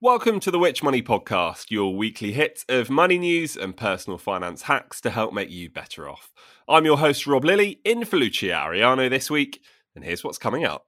[0.00, 4.62] Welcome to the Which Money Podcast, your weekly hit of money news and personal finance
[4.62, 6.32] hacks to help make you better off.
[6.68, 9.60] I'm your host, Rob Lilly, in for Lucia Ariano this week,
[9.96, 10.86] and here's what's coming up.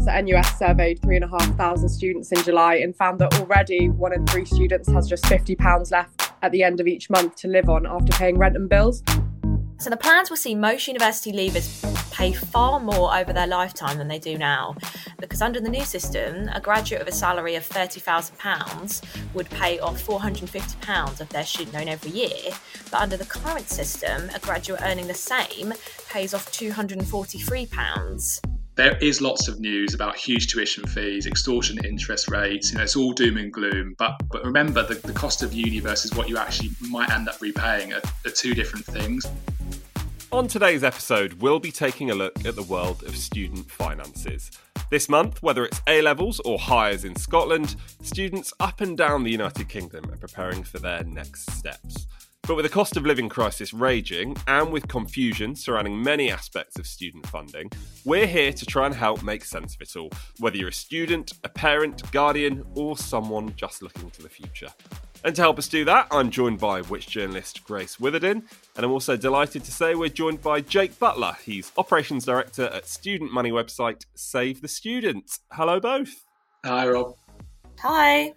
[0.00, 4.90] So NUS surveyed 3,500 students in July and found that already one in three students
[4.90, 8.38] has just £50 left at the end of each month to live on after paying
[8.38, 9.04] rent and bills.
[9.80, 14.08] So the plans will see most university leavers pay far more over their lifetime than
[14.08, 14.76] they do now.
[15.18, 20.06] Because under the new system, a graduate of a salary of £30,000 would pay off
[20.06, 22.52] £450 of their student loan every year.
[22.90, 25.72] But under the current system, a graduate earning the same
[26.10, 32.72] pays off £243 there is lots of news about huge tuition fees, extortionate interest rates.
[32.72, 33.94] You know, it's all doom and gloom.
[33.98, 37.40] But but remember, the, the cost of uni versus what you actually might end up
[37.40, 39.26] repaying are, are two different things.
[40.32, 44.52] On today's episode, we'll be taking a look at the world of student finances.
[44.88, 49.30] This month, whether it's A levels or Highers in Scotland, students up and down the
[49.32, 52.06] United Kingdom are preparing for their next steps.
[52.50, 56.86] But with the cost of living crisis raging and with confusion surrounding many aspects of
[56.88, 57.70] student funding,
[58.04, 61.34] we're here to try and help make sense of it all, whether you're a student,
[61.44, 64.66] a parent, guardian, or someone just looking to the future.
[65.22, 68.42] And to help us do that, I'm joined by Which journalist Grace Witherden,
[68.74, 71.36] and I'm also delighted to say we're joined by Jake Butler.
[71.44, 75.38] He's Operations Director at student money website Save the Student.
[75.52, 76.26] Hello, both.
[76.64, 77.14] Hi, Rob.
[77.78, 78.32] Hi.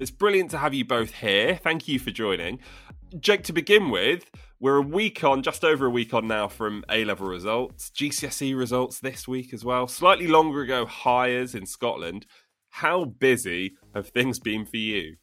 [0.00, 1.56] It's brilliant to have you both here.
[1.62, 2.60] Thank you for joining.
[3.18, 4.30] Jake, to begin with,
[4.60, 8.56] we're a week on, just over a week on now from A level results, GCSE
[8.56, 9.86] results this week as well.
[9.86, 12.26] Slightly longer ago, Highers in Scotland.
[12.70, 15.16] How busy have things been for you?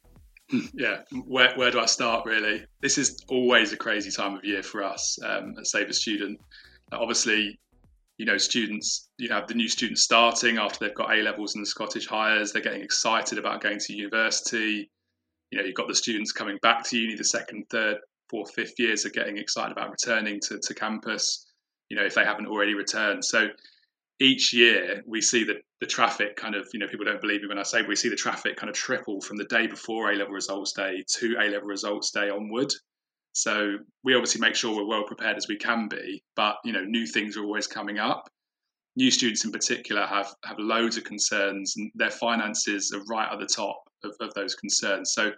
[0.74, 2.64] yeah, where, where do I start really?
[2.80, 6.40] This is always a crazy time of year for us um, at Save a Student.
[6.92, 7.58] Obviously,
[8.18, 11.62] you know, students, you have the new students starting after they've got A levels and
[11.62, 14.90] the Scottish Highers, they're getting excited about going to university.
[15.50, 17.98] You know, you've got the students coming back to uni, the second, third,
[18.28, 21.46] fourth, fifth years are getting excited about returning to, to campus,
[21.88, 23.24] you know, if they haven't already returned.
[23.24, 23.48] So
[24.18, 27.48] each year we see the, the traffic kind of, you know, people don't believe me
[27.48, 30.16] when I say we see the traffic kind of triple from the day before A
[30.16, 32.72] level results day to A level results day onward.
[33.32, 36.84] So we obviously make sure we're well prepared as we can be, but you know,
[36.84, 38.28] new things are always coming up.
[38.96, 43.38] New students in particular have have loads of concerns, and their finances are right at
[43.38, 45.12] the top of, of those concerns.
[45.12, 45.32] So,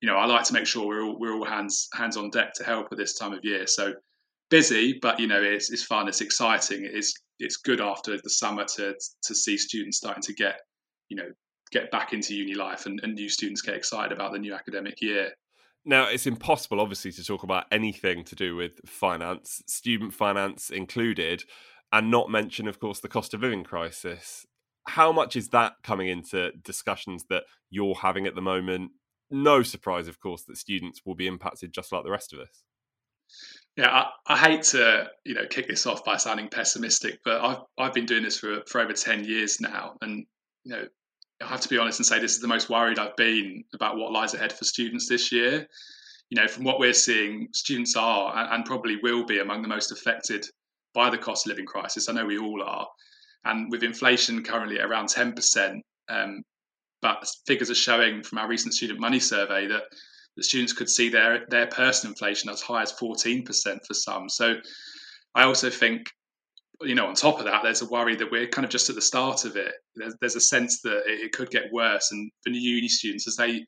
[0.00, 2.52] you know, I like to make sure we're all we're all hands hands on deck
[2.54, 3.66] to help at this time of year.
[3.66, 3.94] So
[4.50, 8.64] busy, but you know, it's, it's fun, it's exciting, it's it's good after the summer
[8.76, 10.60] to to see students starting to get
[11.08, 11.30] you know
[11.72, 15.00] get back into uni life and, and new students get excited about the new academic
[15.00, 15.32] year.
[15.84, 21.42] Now, it's impossible, obviously, to talk about anything to do with finance, student finance included,
[21.92, 24.46] and not mention, of course, the cost of living crisis.
[24.88, 28.92] How much is that coming into discussions that you're having at the moment?
[29.30, 32.64] No surprise, of course, that students will be impacted just like the rest of us.
[33.76, 37.58] Yeah, I, I, hate to you know kick this off by sounding pessimistic, but I've
[37.78, 40.26] I've been doing this for for over ten years now, and
[40.64, 40.84] you know
[41.40, 43.96] I have to be honest and say this is the most worried I've been about
[43.96, 45.66] what lies ahead for students this year.
[46.28, 49.68] You know, from what we're seeing, students are and, and probably will be among the
[49.68, 50.46] most affected
[50.94, 52.08] by the cost of living crisis.
[52.08, 52.86] I know we all are,
[53.44, 56.42] and with inflation currently at around ten percent, um,
[57.00, 59.84] but figures are showing from our recent student money survey that
[60.36, 63.46] the students could see their their personal inflation as high as 14%
[63.86, 64.28] for some.
[64.28, 64.56] So
[65.34, 66.10] I also think,
[66.80, 68.94] you know, on top of that, there's a worry that we're kind of just at
[68.94, 69.72] the start of it.
[69.94, 72.12] There's, there's a sense that it, it could get worse.
[72.12, 73.66] And for new uni students, as they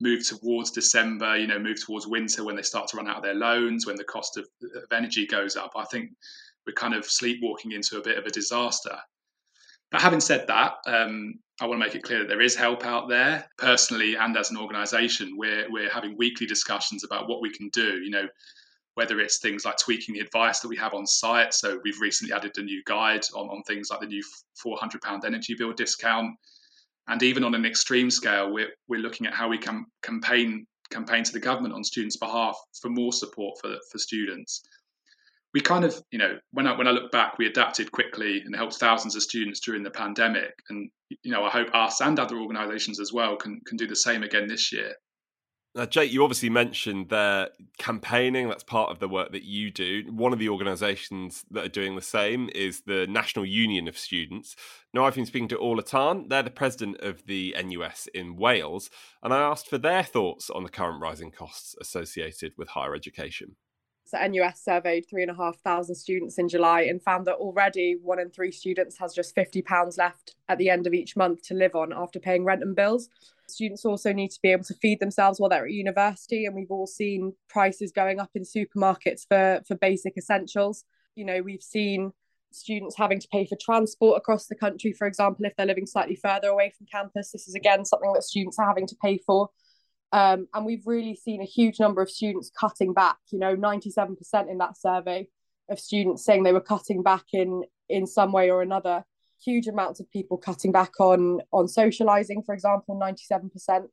[0.00, 3.22] move towards December, you know, move towards winter when they start to run out of
[3.22, 6.10] their loans, when the cost of, of energy goes up, I think
[6.68, 8.96] we're kind of sleepwalking into a bit of a disaster.
[9.90, 12.84] But having said that, um, I want to make it clear that there is help
[12.84, 13.48] out there.
[13.56, 17.98] Personally, and as an organisation, we're we're having weekly discussions about what we can do.
[18.02, 18.28] You know,
[18.98, 21.54] whether it's things like tweaking the advice that we have on site.
[21.54, 24.22] So we've recently added a new guide on, on things like the new
[24.66, 26.36] £400 energy bill discount.
[27.06, 31.22] And even on an extreme scale, we're, we're looking at how we can campaign campaign
[31.22, 34.62] to the government on students' behalf for more support for, for students.
[35.54, 38.54] We kind of, you know, when I, when I look back, we adapted quickly and
[38.54, 40.52] helped thousands of students during the pandemic.
[40.68, 40.90] And,
[41.22, 44.22] you know, I hope us and other organisations as well can, can do the same
[44.22, 44.94] again this year.
[45.74, 48.48] Now, Jake, you obviously mentioned their campaigning.
[48.48, 50.04] That's part of the work that you do.
[50.10, 54.56] One of the organisations that are doing the same is the National Union of Students.
[54.92, 56.26] Now, I've been speaking to Orla Tan.
[56.28, 58.90] They're the president of the NUS in Wales.
[59.22, 63.56] And I asked for their thoughts on the current rising costs associated with higher education.
[64.08, 67.98] So NUS surveyed three and a half thousand students in July and found that already
[68.02, 71.54] one in three students has just £50 left at the end of each month to
[71.54, 73.10] live on after paying rent and bills.
[73.48, 76.70] Students also need to be able to feed themselves while they're at university, and we've
[76.70, 80.84] all seen prices going up in supermarkets for, for basic essentials.
[81.14, 82.12] You know, we've seen
[82.50, 86.16] students having to pay for transport across the country, for example, if they're living slightly
[86.16, 87.32] further away from campus.
[87.32, 89.50] This is again something that students are having to pay for.
[90.12, 94.16] Um, and we've really seen a huge number of students cutting back, you know, 97%
[94.50, 95.28] in that survey
[95.68, 99.04] of students saying they were cutting back in in some way or another.
[99.44, 103.86] Huge amounts of people cutting back on on socializing for example 97%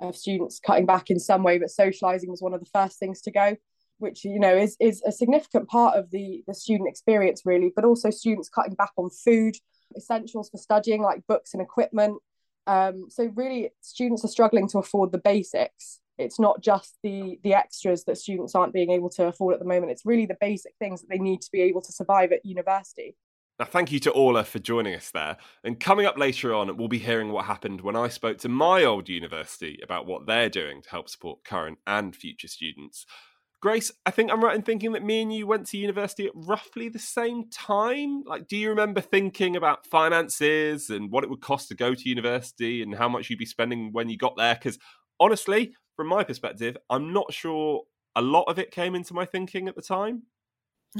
[0.00, 3.20] of students cutting back in some way but socializing was one of the first things
[3.22, 3.56] to go
[3.98, 7.84] which you know is is a significant part of the the student experience really but
[7.84, 9.56] also students cutting back on food
[9.96, 12.16] essentials for studying like books and equipment
[12.68, 17.54] um, so really students are struggling to afford the basics it's not just the the
[17.54, 20.74] extras that students aren't being able to afford at the moment it's really the basic
[20.78, 23.16] things that they need to be able to survive at university
[23.58, 25.36] now, thank you to Orla for joining us there.
[25.64, 28.84] And coming up later on, we'll be hearing what happened when I spoke to my
[28.84, 33.04] old university about what they're doing to help support current and future students.
[33.60, 36.32] Grace, I think I'm right in thinking that me and you went to university at
[36.34, 38.22] roughly the same time.
[38.24, 42.08] Like, do you remember thinking about finances and what it would cost to go to
[42.08, 44.54] university and how much you'd be spending when you got there?
[44.54, 44.78] Because
[45.18, 47.82] honestly, from my perspective, I'm not sure
[48.14, 50.22] a lot of it came into my thinking at the time.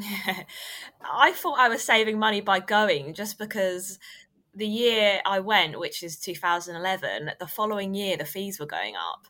[1.02, 3.98] I thought I was saving money by going just because
[4.54, 9.26] the year I went, which is 2011, the following year the fees were going up.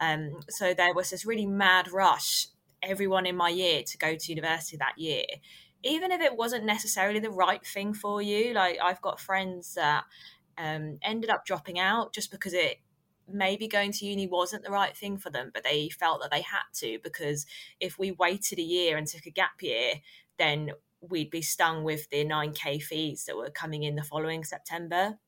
[0.00, 2.48] Um, so there was this really mad rush,
[2.82, 5.24] everyone in my year to go to university that year.
[5.84, 10.04] Even if it wasn't necessarily the right thing for you, like I've got friends that
[10.58, 12.78] um, ended up dropping out just because it
[13.28, 16.42] maybe going to uni wasn't the right thing for them, but they felt that they
[16.42, 17.46] had to because
[17.80, 19.94] if we waited a year and took a gap year,
[20.38, 20.70] then
[21.00, 25.18] we'd be stung with the 9k fees that were coming in the following September.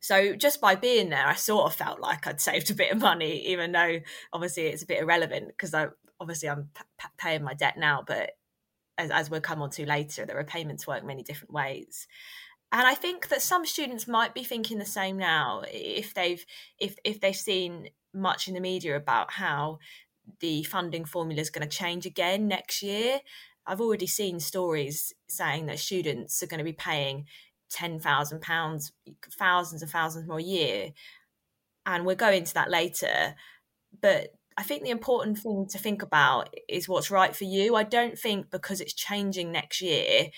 [0.00, 3.00] So just by being there, I sort of felt like I'd saved a bit of
[3.00, 4.00] money, even though
[4.32, 5.88] obviously it's a bit irrelevant because I
[6.20, 8.32] obviously I'm p- paying my debt now, but
[8.96, 12.06] as, as we'll come on to later, the repayments work many different ways
[12.70, 16.44] and I think that some students might be thinking the same now if they've
[16.78, 19.78] if if they've seen much in the media about how
[20.40, 23.20] the funding formula is going to change again next year.
[23.66, 27.26] I've already seen stories saying that students are going to be paying
[27.70, 28.92] ten thousand pounds,
[29.38, 30.90] thousands and thousands more a year,
[31.86, 33.34] and we'll go into that later.
[34.00, 37.76] But I think the important thing to think about is what's right for you.
[37.76, 40.30] I don't think because it's changing next year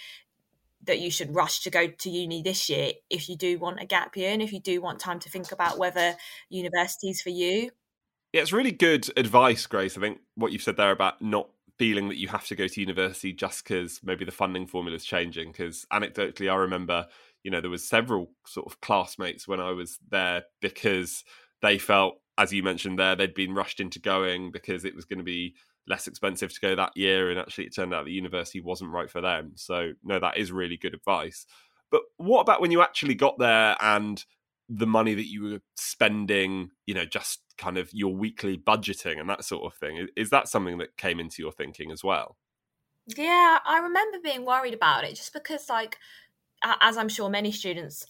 [0.84, 3.86] that you should rush to go to uni this year if you do want a
[3.86, 6.14] gap year and if you do want time to think about whether
[6.50, 7.70] university's for you.
[8.34, 9.96] Yeah, it's really good advice, Grace.
[9.96, 12.80] I think what you've said there about not feeling that you have to go to
[12.80, 15.50] university just because maybe the funding formula is changing.
[15.50, 17.06] Because anecdotally, I remember,
[17.42, 21.24] you know, there was several sort of classmates when I was there because
[21.62, 25.18] they felt, as you mentioned there, they'd been rushed into going because it was going
[25.18, 25.54] to be
[25.86, 29.10] less expensive to go that year, and actually it turned out the university wasn't right
[29.10, 29.52] for them.
[29.56, 31.44] So no, that is really good advice.
[31.90, 34.24] But what about when you actually got there and
[34.70, 39.28] the money that you were spending, you know, just kind of your weekly budgeting and
[39.28, 40.08] that sort of thing?
[40.16, 42.38] Is that something that came into your thinking as well?
[43.06, 45.98] Yeah, I remember being worried about it just because, like,
[46.62, 48.06] as I'm sure many students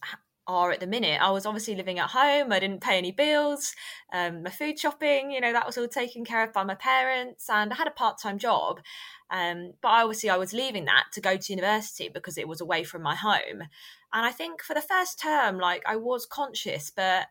[0.50, 1.20] are at the minute.
[1.20, 2.52] I was obviously living at home.
[2.52, 3.74] I didn't pay any bills.
[4.12, 7.48] Um, my food shopping, you know, that was all taken care of by my parents,
[7.48, 8.80] and I had a part-time job.
[9.30, 12.84] Um, but obviously, I was leaving that to go to university because it was away
[12.84, 13.62] from my home.
[14.12, 17.26] And I think for the first term, like I was conscious, but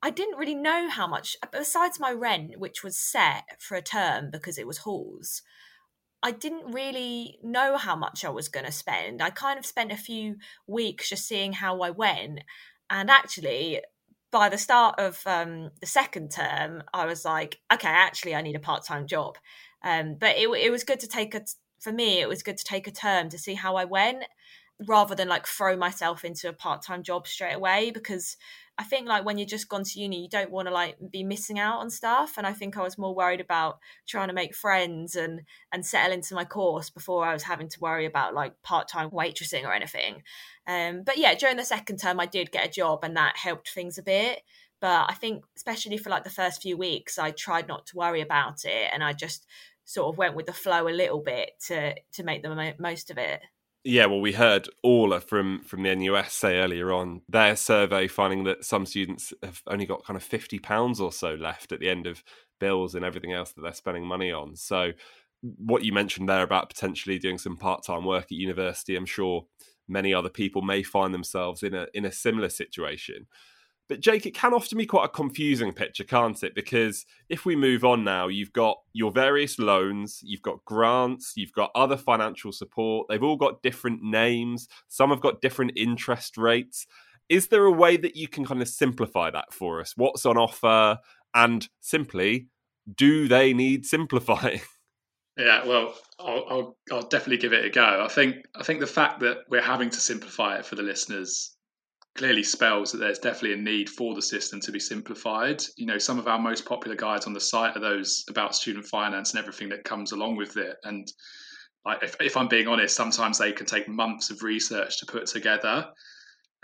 [0.00, 1.36] I didn't really know how much.
[1.50, 5.42] Besides my rent, which was set for a term because it was halls.
[6.22, 9.22] I didn't really know how much I was going to spend.
[9.22, 12.40] I kind of spent a few weeks just seeing how I went.
[12.90, 13.80] And actually,
[14.30, 18.56] by the start of um, the second term, I was like, okay, actually, I need
[18.56, 19.38] a part time job.
[19.82, 21.44] Um, but it, it was good to take a,
[21.78, 24.24] for me, it was good to take a term to see how I went
[24.86, 28.36] rather than like throw myself into a part-time job straight away because
[28.78, 31.24] I think like when you're just gone to uni, you don't want to like be
[31.24, 32.38] missing out on stuff.
[32.38, 35.42] And I think I was more worried about trying to make friends and
[35.72, 39.10] and settle into my course before I was having to worry about like part time
[39.10, 40.22] waitressing or anything.
[40.68, 43.68] Um, but yeah, during the second term, I did get a job, and that helped
[43.70, 44.42] things a bit.
[44.80, 48.20] But I think especially for like the first few weeks, I tried not to worry
[48.20, 49.44] about it, and I just
[49.84, 53.18] sort of went with the flow a little bit to to make the most of
[53.18, 53.40] it.
[53.84, 58.44] Yeah, well, we heard Orla from from the NUS say earlier on their survey finding
[58.44, 61.88] that some students have only got kind of fifty pounds or so left at the
[61.88, 62.22] end of
[62.60, 64.56] bills and everything else that they're spending money on.
[64.56, 64.92] So,
[65.42, 69.46] what you mentioned there about potentially doing some part time work at university, I'm sure
[69.86, 73.26] many other people may find themselves in a in a similar situation.
[73.88, 76.54] But Jake, it can often be quite a confusing picture, can't it?
[76.54, 81.52] Because if we move on now, you've got your various loans, you've got grants, you've
[81.52, 83.06] got other financial support.
[83.08, 84.68] They've all got different names.
[84.88, 86.86] Some have got different interest rates.
[87.30, 89.94] Is there a way that you can kind of simplify that for us?
[89.96, 90.98] What's on offer?
[91.34, 92.48] And simply,
[92.94, 94.60] do they need simplifying?
[95.40, 98.04] Yeah, well, I'll, I'll, I'll definitely give it a go.
[98.04, 101.56] I think I think the fact that we're having to simplify it for the listeners
[102.18, 105.62] clearly spells that there's definitely a need for the system to be simplified.
[105.76, 108.86] You know, some of our most popular guides on the site are those about student
[108.86, 110.76] finance and everything that comes along with it.
[110.82, 111.10] And
[111.86, 115.26] like, if, if I'm being honest, sometimes they can take months of research to put
[115.26, 115.86] together.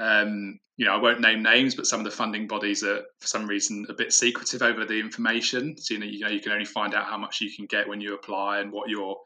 [0.00, 3.26] Um, you know, I won't name names, but some of the funding bodies are, for
[3.28, 5.76] some reason, a bit secretive over the information.
[5.78, 7.88] So you know, you know, you can only find out how much you can get
[7.88, 9.16] when you apply and what you're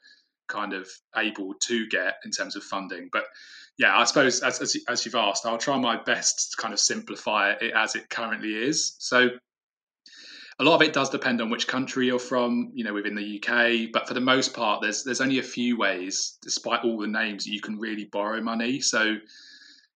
[0.46, 3.08] kind of able to get in terms of funding.
[3.10, 3.24] But
[3.78, 6.80] yeah, I suppose as, as, as you've asked, I'll try my best to kind of
[6.80, 8.96] simplify it as it currently is.
[8.98, 9.30] So
[10.58, 13.40] a lot of it does depend on which country you're from, you know, within the
[13.40, 13.92] UK.
[13.92, 17.46] But for the most part, there's there's only a few ways, despite all the names,
[17.46, 18.80] you can really borrow money.
[18.80, 19.16] So,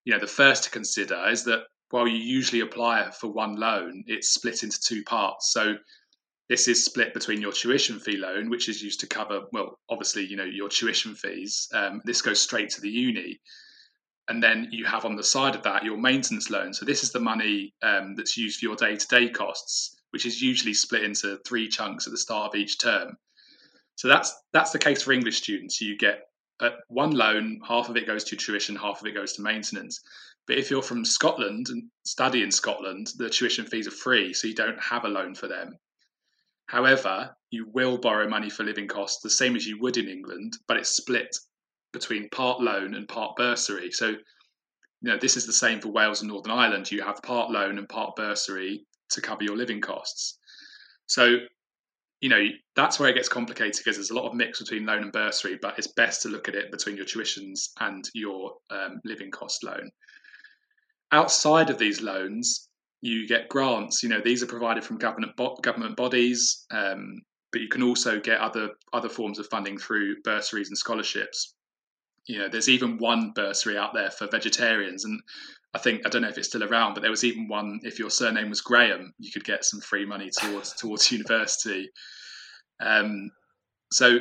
[0.05, 4.05] you know, the first to consider is that while you usually apply for one loan,
[4.07, 5.53] it's split into two parts.
[5.53, 5.75] So
[6.49, 10.25] this is split between your tuition fee loan, which is used to cover, well, obviously,
[10.25, 11.69] you know, your tuition fees.
[11.75, 13.41] Um, this goes straight to the uni
[14.33, 16.73] and then you have on the side of that your maintenance loan.
[16.73, 20.73] So this is the money um, that's used for your day-to-day costs, which is usually
[20.73, 23.19] split into three chunks at the start of each term.
[23.97, 25.83] So that's that's the case for English students.
[25.83, 26.21] You get
[26.61, 30.01] uh, one loan, half of it goes to tuition, half of it goes to maintenance.
[30.47, 34.49] But if you're from Scotland and study in Scotland, the tuition fees are free, so
[34.49, 35.77] you don't have a loan for them.
[36.69, 40.57] However, you will borrow money for living costs the same as you would in England,
[40.67, 41.37] but it's split
[41.93, 43.91] between part loan and part bursary.
[43.91, 46.91] So, you know, this is the same for Wales and Northern Ireland.
[46.91, 50.39] You have part loan and part bursary to cover your living costs.
[51.07, 51.39] So,
[52.21, 52.47] you know,
[52.77, 55.59] that's where it gets complicated because there's a lot of mix between loan and bursary,
[55.61, 59.65] but it's best to look at it between your tuitions and your um, living cost
[59.65, 59.91] loan.
[61.11, 62.69] Outside of these loans,
[63.01, 64.03] you get grants.
[64.03, 67.21] You know, these are provided from government bo- government bodies, um,
[67.51, 71.55] but you can also get other other forms of funding through bursaries and scholarships
[72.27, 75.21] you know, there's even one bursary out there for vegetarians, and
[75.75, 77.81] I think I don't know if it's still around, but there was even one.
[77.83, 81.91] If your surname was Graham, you could get some free money towards towards university.
[82.81, 83.31] Um,
[83.91, 84.19] so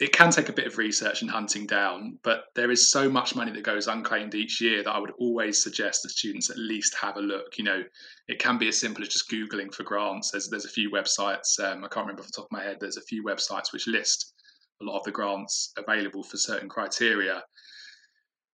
[0.00, 3.36] it can take a bit of research and hunting down, but there is so much
[3.36, 6.94] money that goes unclaimed each year that I would always suggest that students at least
[6.94, 7.58] have a look.
[7.58, 7.82] You know,
[8.26, 10.30] it can be as simple as just googling for grants.
[10.30, 11.60] There's there's a few websites.
[11.60, 12.78] Um, I can't remember off the top of my head.
[12.80, 14.32] There's a few websites which list
[14.80, 17.42] a lot of the grants available for certain criteria.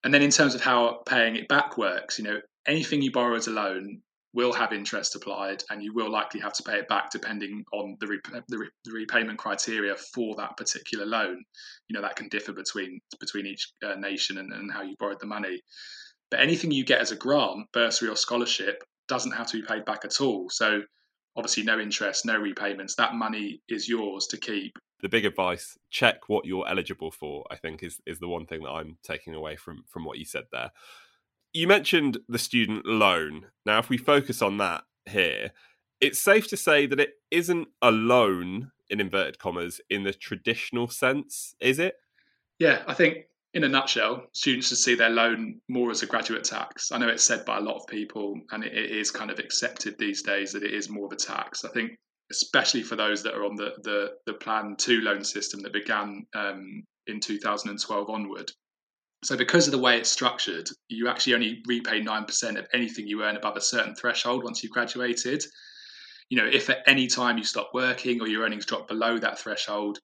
[0.05, 3.37] And then in terms of how paying it back works, you know, anything you borrow
[3.37, 4.03] as a loan
[4.37, 7.97] will have interest applied, and you will likely have to pay it back depending on
[8.01, 11.43] the, re- the, re- the repayment criteria for that particular loan.
[11.89, 15.21] You know that can differ between between each uh, nation and, and how you borrowed
[15.21, 15.63] the money.
[16.31, 19.85] But anything you get as a grant, bursary, or scholarship doesn't have to be paid
[19.87, 20.51] back at all.
[20.51, 20.83] So
[21.37, 22.97] obviously, no interest, no repayments.
[22.97, 27.57] That money is yours to keep the big advice check what you're eligible for i
[27.57, 30.45] think is is the one thing that i'm taking away from from what you said
[30.53, 30.71] there.
[31.53, 33.47] You mentioned the student loan.
[33.65, 35.53] Now if we focus on that here
[36.01, 40.89] it's safe to say that it isn't a loan in inverted commas in the traditional
[40.89, 41.97] sense is it?
[42.59, 43.27] Yeah i think
[43.57, 46.93] in a nutshell students should see their loan more as a graduate tax.
[46.93, 49.97] I know it's said by a lot of people and it, is kind of accepted
[49.99, 51.65] these days that it is more of a tax.
[51.65, 51.99] I think
[52.31, 56.27] especially for those that are on the the, the Plan Two loan system that began
[56.35, 58.51] um, in 2012 onward.
[59.25, 63.07] So, because of the way it's structured, you actually only repay nine percent of anything
[63.07, 65.45] you earn above a certain threshold once you've graduated.
[66.29, 69.39] You know, if at any time you stop working or your earnings drop below that
[69.39, 69.99] threshold,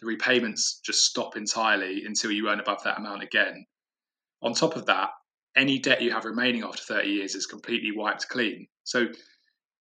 [0.00, 3.64] the repayments just stop entirely until you earn above that amount again.
[4.42, 5.10] On top of that,
[5.56, 8.66] any debt you have remaining after 30 years is completely wiped clean.
[8.84, 9.08] So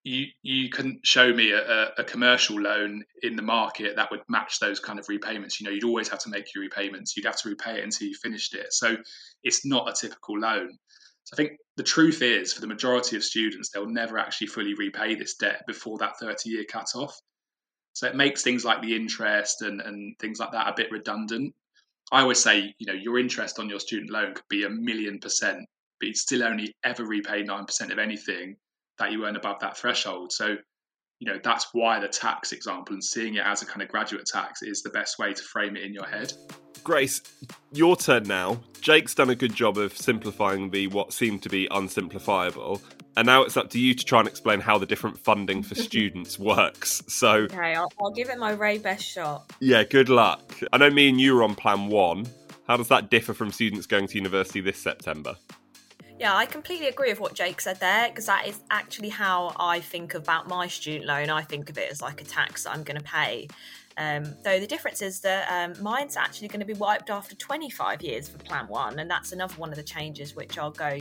[0.07, 4.59] you you can show me a, a, commercial loan in the market that would match
[4.59, 5.59] those kind of repayments.
[5.59, 7.15] You know, you'd always have to make your repayments.
[7.15, 8.71] You'd have to repay it until you finished it.
[8.71, 8.95] So
[9.43, 10.69] it's not a typical loan.
[11.25, 14.73] So I think the truth is, for the majority of students, they'll never actually fully
[14.75, 17.19] repay this debt before that 30 year cut off.
[17.91, 21.53] So it makes things like the interest and, and things like that a bit redundant.
[22.13, 25.19] I always say, you know, your interest on your student loan could be a million
[25.19, 25.67] percent,
[25.99, 28.55] but you'd still only ever repay 9% of anything
[28.99, 30.31] that you earn above that threshold.
[30.31, 30.55] So,
[31.19, 34.25] you know, that's why the tax example and seeing it as a kind of graduate
[34.25, 36.33] tax is the best way to frame it in your head.
[36.83, 37.21] Grace,
[37.73, 38.59] your turn now.
[38.81, 42.81] Jake's done a good job of simplifying the what seemed to be unsimplifiable.
[43.17, 45.75] And now it's up to you to try and explain how the different funding for
[45.89, 47.01] students works.
[47.07, 49.51] So, okay, I'll, I'll give it my very best shot.
[49.59, 50.53] Yeah, good luck.
[50.71, 52.27] I know me and you were on plan one.
[52.67, 55.35] How does that differ from students going to university this September?
[56.19, 59.79] Yeah, I completely agree with what Jake said there because that is actually how I
[59.79, 61.29] think about my student loan.
[61.29, 63.47] I think of it as like a tax that I'm going to pay.
[63.97, 68.01] Um, though the difference is that um, mine's actually going to be wiped after 25
[68.01, 70.99] years for Plan One, and that's another one of the changes which I'll go,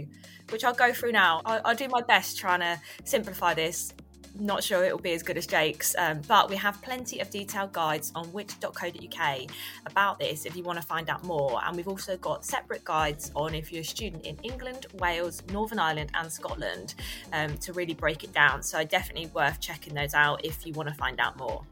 [0.50, 1.40] which I'll go through now.
[1.46, 3.94] I'll, I'll do my best trying to simplify this
[4.40, 7.30] not sure it will be as good as Jake's, um, but we have plenty of
[7.30, 9.40] detailed guides on which.co.uk
[9.86, 11.60] about this if you want to find out more.
[11.64, 15.78] And we've also got separate guides on if you're a student in England, Wales, Northern
[15.78, 16.94] Ireland, and Scotland
[17.32, 18.62] um, to really break it down.
[18.62, 21.64] So definitely worth checking those out if you want to find out more.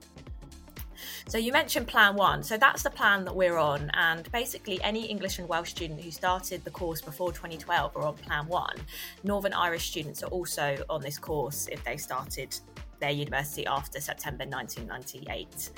[1.29, 2.43] So you mentioned Plan One.
[2.43, 3.91] So that's the plan that we're on.
[3.95, 8.15] And basically, any English and Welsh student who started the course before 2012 are on
[8.15, 8.77] Plan One.
[9.23, 12.55] Northern Irish students are also on this course if they started
[13.01, 15.71] their university after September 1998.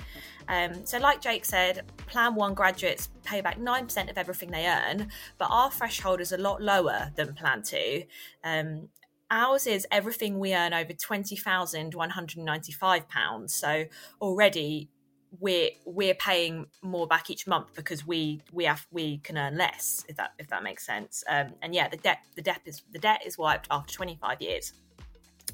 [0.48, 5.08] Um, so, like Jake said, Plan 1 graduates pay back 9% of everything they earn,
[5.38, 8.04] but our threshold is a lot lower than Plan 2.
[8.44, 8.88] Um,
[9.30, 13.50] ours is everything we earn over £20,195.
[13.50, 13.86] So,
[14.20, 14.88] already
[15.40, 20.04] we're we're paying more back each month because we we have we can earn less
[20.08, 22.98] if that if that makes sense um, and yeah the debt the debt is the
[22.98, 24.72] debt is wiped after 25 years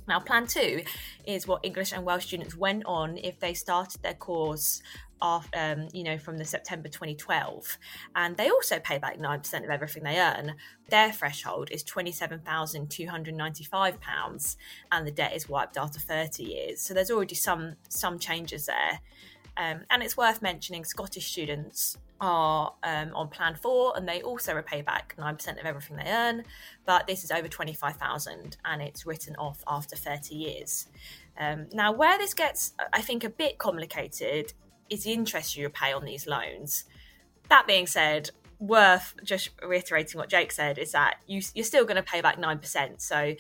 [0.09, 0.83] now plan two
[1.27, 4.83] is what english and welsh students went on if they started their course
[5.23, 7.79] off, um, you know, from the September 2012,
[8.17, 10.57] and they also pay back nine percent of everything they earn.
[10.91, 14.57] Their threshold is twenty seven thousand two hundred ninety five pounds,
[14.91, 16.83] and the debt is wiped after thirty years.
[16.83, 19.01] So there's already some some changes there.
[19.57, 24.55] Um, and it's worth mentioning Scottish students are um, on plan four and they also
[24.55, 26.45] repay back 9% of everything they earn,
[26.87, 30.87] but this is over 25,000 and it's written off after 30 years.
[31.39, 34.53] Um, now, where this gets, I think, a bit complicated
[34.89, 36.85] is the interest you pay on these loans.
[37.49, 41.97] That being said, worth just reiterating what Jake said is that you, you're still going
[41.97, 43.01] to pay back 9%.
[43.01, 43.35] So,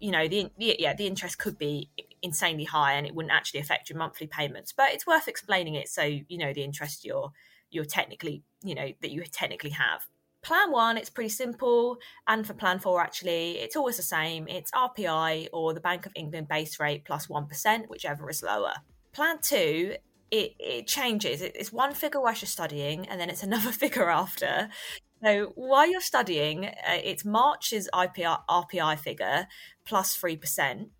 [0.00, 1.90] you know, the, the yeah, the interest could be
[2.22, 4.72] insanely high and it wouldn't actually affect your monthly payments.
[4.72, 7.32] But it's worth explaining it so you know the interest you're
[7.70, 10.06] you're technically you know that you technically have.
[10.42, 11.98] Plan one, it's pretty simple,
[12.28, 14.46] and for plan four, actually, it's always the same.
[14.46, 18.74] It's RPI or the Bank of England base rate plus one percent, whichever is lower.
[19.12, 19.96] Plan two,
[20.30, 21.40] it, it changes.
[21.42, 24.68] It's one figure while you're studying, and then it's another figure after.
[25.24, 29.48] So while you're studying, uh, it's March's IPR, RPI figure
[29.84, 30.90] plus 3%.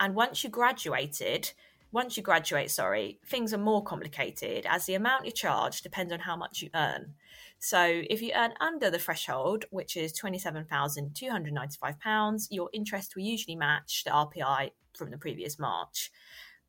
[0.00, 1.50] And once you graduated,
[1.90, 6.20] once you graduate, sorry, things are more complicated as the amount you charge depends on
[6.20, 7.14] how much you earn.
[7.58, 14.04] So if you earn under the threshold, which is £27,295, your interest will usually match
[14.04, 16.12] the RPI from the previous March.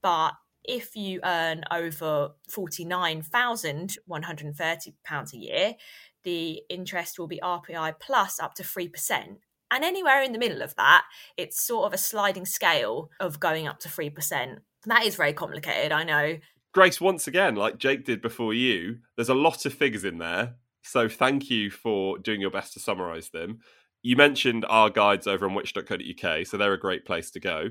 [0.02, 0.32] But
[0.64, 5.76] if you earn over £49,130 a year,
[6.24, 9.38] the interest will be RPI plus up to 3%.
[9.72, 11.06] And anywhere in the middle of that,
[11.38, 14.58] it's sort of a sliding scale of going up to 3%.
[14.86, 16.38] That is very complicated, I know.
[16.74, 20.56] Grace, once again, like Jake did before you, there's a lot of figures in there.
[20.84, 23.60] So thank you for doing your best to summarize them.
[24.02, 27.70] You mentioned our guides over on which.co.uk, so they're a great place to go.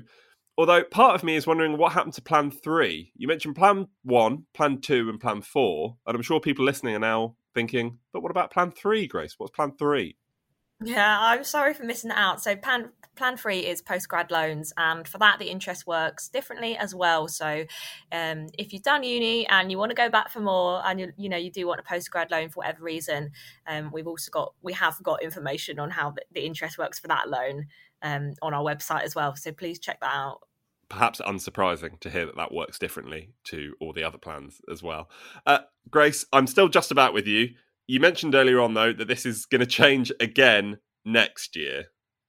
[0.57, 3.13] Although part of me is wondering what happened to plan three.
[3.15, 5.95] You mentioned plan one, plan two, and plan four.
[6.05, 9.35] And I'm sure people listening are now thinking, but what about plan three, Grace?
[9.37, 10.17] What's plan three?
[10.81, 12.41] Yeah, I'm sorry for missing out.
[12.41, 16.95] So plan plan three is postgrad loans, and for that the interest works differently as
[16.95, 17.27] well.
[17.27, 17.65] So
[18.13, 21.11] um, if you've done uni and you want to go back for more, and you
[21.17, 23.31] you know you do want a postgrad loan for whatever reason,
[23.67, 27.09] um, we've also got we have got information on how the, the interest works for
[27.09, 27.65] that loan
[28.01, 29.35] um, on our website as well.
[29.35, 30.39] So please check that out.
[30.89, 35.09] perhaps unsurprising to hear that that works differently to all the other plans as well.
[35.45, 37.49] Uh, Grace, I'm still just about with you.
[37.89, 41.85] You mentioned earlier on, though, that this is going to change again next year.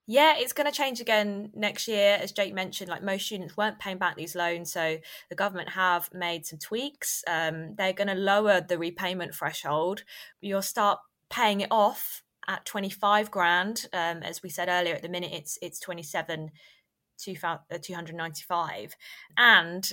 [0.06, 2.16] Yeah, it's going to change again next year.
[2.18, 4.96] As Jake mentioned, like most students weren't paying back these loans, so
[5.28, 7.22] the government have made some tweaks.
[7.26, 10.02] Um, they're going to lower the repayment threshold.
[10.40, 13.86] You'll start paying it off at 25 grand.
[13.92, 16.52] Um, as we said earlier, at the minute it's it's 27
[17.22, 18.96] 295
[19.36, 19.92] and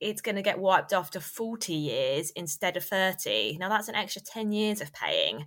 [0.00, 3.58] it's going to get wiped off to 40 years instead of 30.
[3.58, 5.46] Now that's an extra 10 years of paying.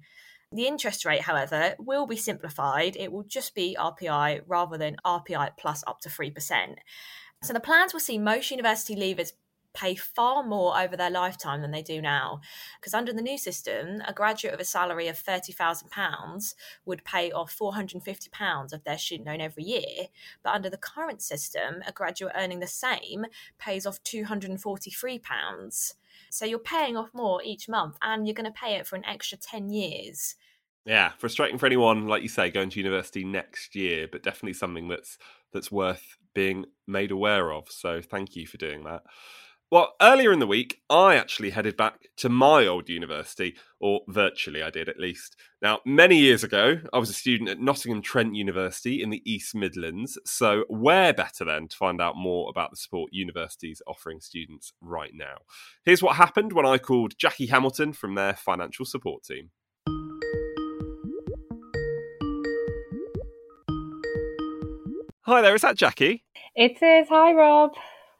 [0.51, 2.95] The interest rate, however, will be simplified.
[2.95, 6.75] It will just be RPI rather than RPI plus up to 3%.
[7.41, 9.31] So the plans will see most university leavers
[9.73, 12.41] pay far more over their lifetime than they do now.
[12.79, 16.55] Because under the new system, a graduate of a salary of £30,000
[16.85, 20.07] would pay off £450 of their student loan every year.
[20.43, 23.25] But under the current system, a graduate earning the same
[23.57, 25.93] pays off £243.
[26.29, 29.05] So you're paying off more each month and you're going to pay it for an
[29.05, 30.35] extra 10 years.
[30.85, 34.89] Yeah, frustrating for anyone, like you say, going to university next year, but definitely something
[34.89, 35.17] that's
[35.53, 37.69] that's worth being made aware of.
[37.69, 39.03] So thank you for doing that.
[39.73, 44.61] Well, earlier in the week, I actually headed back to my old university, or virtually
[44.61, 45.35] I did at least.
[45.63, 49.55] Now, many years ago, I was a student at Nottingham Trent University in the East
[49.55, 50.19] Midlands.
[50.27, 55.09] So, where better then to find out more about the support universities offering students right
[55.11, 55.37] now?
[55.83, 59.49] Here's what happened when I called Jackie Hamilton from their financial support team.
[65.21, 66.25] Hi there, is that Jackie?
[66.55, 67.07] It is.
[67.09, 67.71] Hi, Rob.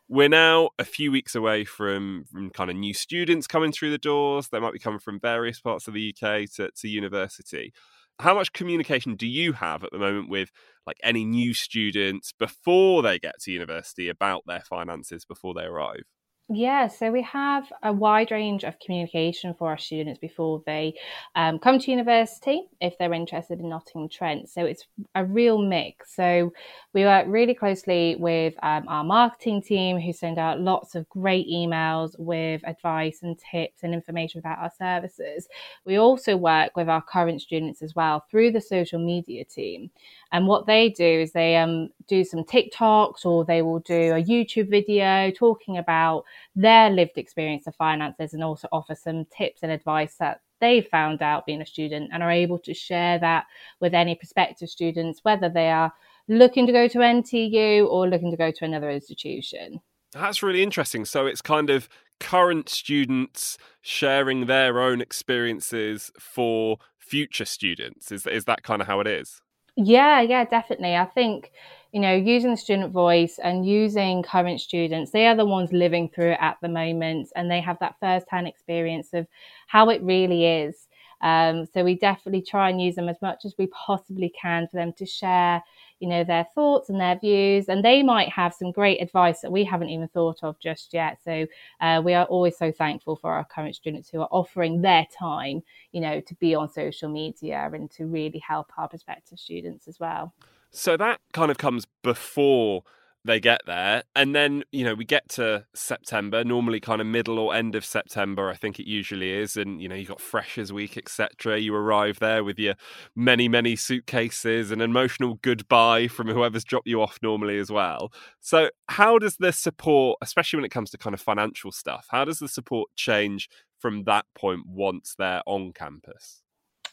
[0.09, 3.97] We're now a few weeks away from, from kind of new students coming through the
[3.97, 4.49] doors.
[4.49, 7.73] They might be coming from various parts of the UK to, to university.
[8.19, 10.49] How much communication do you have at the moment with
[10.85, 16.03] like any new students before they get to university about their finances before they arrive?
[16.49, 20.93] Yeah, so we have a wide range of communication for our students before they
[21.35, 24.49] um, come to university if they're interested in Nottingham Trent.
[24.49, 26.13] So it's a real mix.
[26.13, 26.51] So
[26.93, 31.47] we work really closely with um, our marketing team who send out lots of great
[31.47, 35.47] emails with advice and tips and information about our services.
[35.85, 39.91] We also work with our current students as well through the social media team.
[40.33, 44.23] And what they do is they um, do some TikToks or they will do a
[44.23, 46.23] YouTube video talking about
[46.55, 51.21] their lived experience of finances and also offer some tips and advice that they found
[51.21, 53.45] out being a student and are able to share that
[53.79, 55.91] with any prospective students, whether they are
[56.27, 59.81] looking to go to NTU or looking to go to another institution.
[60.13, 61.05] That's really interesting.
[61.05, 61.89] So it's kind of
[62.19, 68.11] current students sharing their own experiences for future students.
[68.11, 69.41] Is is that kind of how it is?
[69.75, 70.95] Yeah, yeah, definitely.
[70.95, 71.51] I think,
[71.93, 76.09] you know, using the student voice and using current students, they are the ones living
[76.09, 79.27] through it at the moment and they have that first hand experience of
[79.67, 80.87] how it really is.
[81.21, 84.75] Um, so we definitely try and use them as much as we possibly can for
[84.75, 85.63] them to share,
[85.99, 87.69] you know, their thoughts and their views.
[87.69, 91.19] And they might have some great advice that we haven't even thought of just yet.
[91.23, 91.45] So
[91.79, 95.61] uh, we are always so thankful for our current students who are offering their time,
[95.91, 99.99] you know, to be on social media and to really help our prospective students as
[99.99, 100.33] well.
[100.73, 102.83] So that kind of comes before
[103.25, 107.39] they get there and then you know we get to september normally kind of middle
[107.39, 110.73] or end of september i think it usually is and you know you've got freshers
[110.73, 112.73] week etc you arrive there with your
[113.15, 118.11] many many suitcases an emotional goodbye from whoever's dropped you off normally as well.
[118.41, 122.25] So how does the support especially when it comes to kind of financial stuff how
[122.25, 123.47] does the support change
[123.79, 126.42] from that point once they're on campus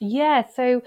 [0.00, 0.82] yeah, so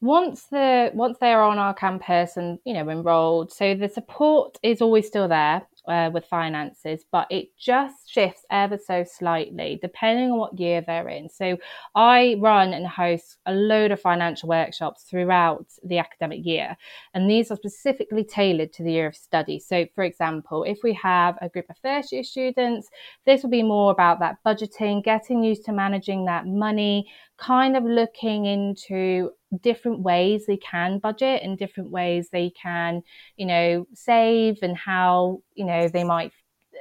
[0.00, 4.58] once the once they are on our campus and you know enrolled, so the support
[4.62, 10.30] is always still there uh, with finances, but it just shifts ever so slightly depending
[10.30, 11.28] on what year they're in.
[11.28, 11.56] So
[11.94, 16.76] I run and host a load of financial workshops throughout the academic year,
[17.14, 19.58] and these are specifically tailored to the year of study.
[19.58, 22.88] So, for example, if we have a group of first year students,
[23.24, 27.84] this will be more about that budgeting, getting used to managing that money kind of
[27.84, 29.30] looking into
[29.62, 33.02] different ways they can budget and different ways they can,
[33.36, 36.32] you know, save and how, you know, they might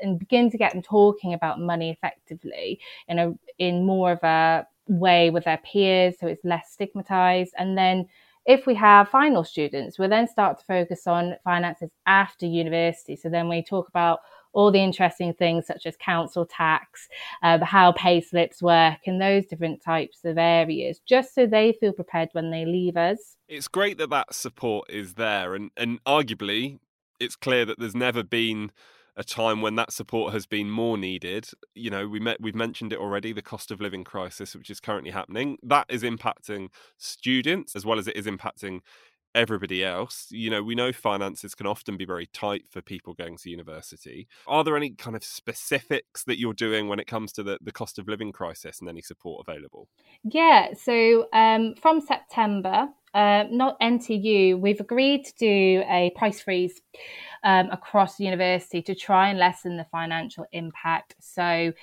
[0.01, 4.67] and begin to get them talking about money effectively in a in more of a
[4.87, 7.53] way with their peers so it's less stigmatized.
[7.57, 8.07] And then
[8.45, 13.15] if we have final students we'll then start to focus on finances after university.
[13.15, 14.19] So then we talk about
[14.57, 17.07] all the interesting things such as council tax,
[17.43, 21.93] uh, how pay slips work, and those different types of areas, just so they feel
[21.93, 23.37] prepared when they leave us.
[23.47, 26.79] It's great that that support is there, and, and arguably,
[27.19, 28.71] it's clear that there's never been
[29.15, 31.49] a time when that support has been more needed.
[31.75, 34.79] You know, we met, we've mentioned it already, the cost of living crisis, which is
[34.79, 35.57] currently happening.
[35.61, 38.81] That is impacting students as well as it is impacting
[39.37, 40.27] everybody else.
[40.31, 44.27] You know, we know finances can often be very tight for people going to university.
[44.47, 47.71] Are there any kind of specifics that you're doing when it comes to the, the
[47.71, 49.87] cost of living crisis and any support available?
[50.23, 56.81] Yeah, so um, from September, uh, not NTU, we've agreed to do a price freeze
[57.43, 61.15] um, across the university to try and lessen the financial impact.
[61.19, 61.73] So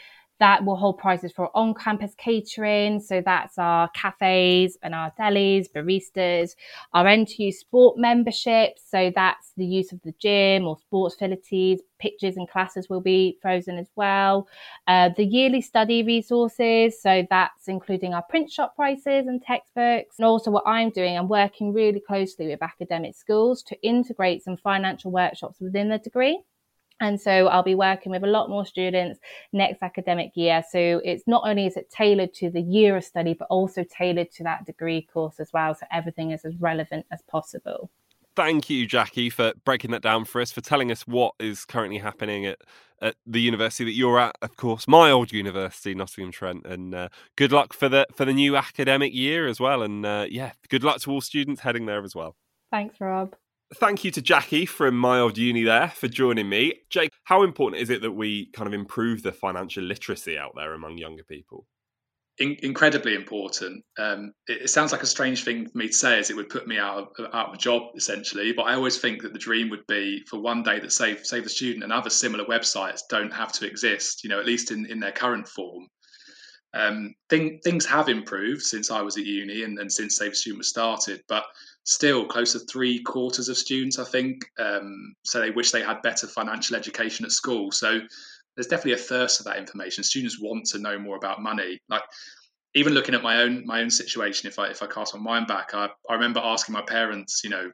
[0.40, 3.00] that will hold prices for on campus catering.
[3.00, 6.56] So that's our cafes and our delis, baristas,
[6.92, 8.82] our NTU sport memberships.
[8.88, 11.80] So that's the use of the gym or sports facilities.
[11.98, 14.48] Pitches and classes will be frozen as well.
[14.86, 17.00] Uh, the yearly study resources.
[17.00, 20.18] So that's including our print shop prices and textbooks.
[20.18, 24.56] And also what I'm doing, I'm working really closely with academic schools to integrate some
[24.56, 26.42] financial workshops within the degree.
[27.00, 29.18] And so I'll be working with a lot more students
[29.52, 30.62] next academic year.
[30.68, 34.30] So it's not only is it tailored to the year of study, but also tailored
[34.32, 35.74] to that degree course as well.
[35.74, 37.90] So everything is as relevant as possible.
[38.36, 41.98] Thank you, Jackie, for breaking that down for us, for telling us what is currently
[41.98, 42.58] happening at,
[43.00, 44.34] at the university that you're at.
[44.42, 48.32] Of course, my old university, Nottingham Trent, and uh, good luck for the for the
[48.32, 49.82] new academic year as well.
[49.82, 52.34] And uh, yeah, good luck to all students heading there as well.
[52.72, 53.36] Thanks, Rob
[53.74, 56.74] thank you to Jackie from my old uni there for joining me.
[56.90, 60.72] Jake, how important is it that we kind of improve the financial literacy out there
[60.72, 61.66] among younger people?
[62.38, 63.84] In- incredibly important.
[63.98, 66.48] Um, it, it, sounds like a strange thing for me to say, as it would
[66.48, 68.52] put me out of, out of a job essentially.
[68.52, 71.44] But I always think that the dream would be for one day that Save Save
[71.44, 74.24] the Student and other similar websites don't have to exist.
[74.24, 75.86] You know, at least in, in their current form.
[76.74, 80.36] Um, thing, things have improved since I was at uni and, and since Save the
[80.36, 81.44] Student was started, but
[81.84, 86.02] still close to three quarters of students, I think, um, so they wish they had
[86.02, 87.70] better financial education at school.
[87.70, 88.00] So
[88.56, 90.02] there's definitely a thirst for that information.
[90.02, 91.78] Students want to know more about money.
[91.88, 92.02] Like
[92.74, 95.46] even looking at my own my own situation, if I if I cast my mind
[95.46, 97.70] back, I, I remember asking my parents, you know,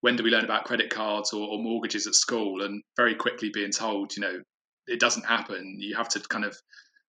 [0.00, 3.50] when do we learn about credit cards or, or mortgages at school, and very quickly
[3.52, 4.40] being told, you know,
[4.86, 5.76] it doesn't happen.
[5.78, 6.56] You have to kind of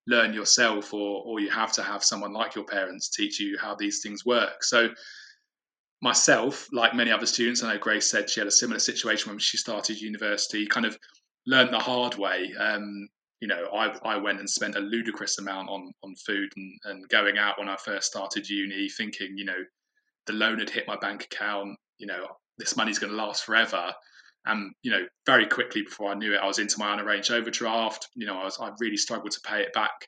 [0.08, 3.76] learn yourself, or or you have to have someone like your parents teach you how
[3.76, 4.64] these things work.
[4.64, 4.90] So
[6.02, 9.40] myself, like many other students, I know Grace said she had a similar situation when
[9.40, 10.98] she started university, kind of
[11.46, 12.52] learned the hard way.
[12.60, 13.08] Um,
[13.40, 17.10] you know, I, I went and spent a ludicrous amount on on food and, and
[17.10, 19.64] going out when I first started uni, thinking, you know,
[20.28, 23.92] the loan had hit my bank account, you know, this money's going to last forever.
[24.46, 28.08] And, you know, very quickly before I knew it, I was into my unarranged overdraft.
[28.16, 30.08] You know, I was I really struggled to pay it back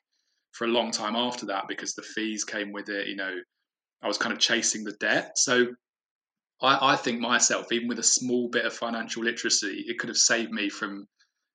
[0.52, 3.34] for a long time after that because the fees came with it, you know,
[4.02, 5.36] I was kind of chasing the debt.
[5.36, 5.66] So
[6.62, 10.16] I, I think myself, even with a small bit of financial literacy, it could have
[10.16, 11.06] saved me from,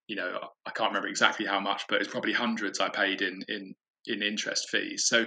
[0.07, 3.41] you know, I can't remember exactly how much, but it's probably hundreds I paid in
[3.47, 3.73] in
[4.05, 5.05] in interest fees.
[5.07, 5.25] So